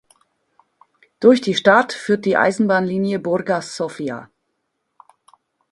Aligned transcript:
Durch 1.19 1.41
die 1.41 1.53
Stadt 1.53 1.93
führt 1.93 2.25
die 2.25 2.35
Eisenbahnlinie 2.35 3.19
Burgas-Sofia. 3.19 4.31